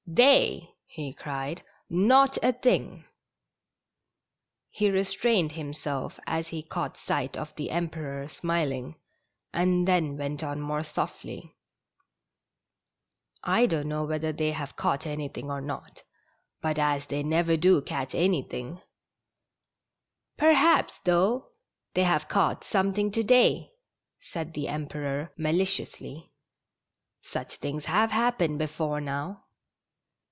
[0.21, 3.05] "They!" he cried." Not a thing!"
[4.69, 8.95] He restrained himself as he caught sight of the Em peror smiling,
[9.53, 11.55] and then went on more softly:"
[13.57, 16.03] I don't know whether they have caught anything or not;
[16.61, 18.81] but as they never do catch anything
[20.37, 21.51] ""Perhaps, though,
[21.93, 23.71] they have caught something to day,^'
[24.19, 26.33] said the Emperor, maliciously.
[27.21, 29.45] "Such things have happened before now."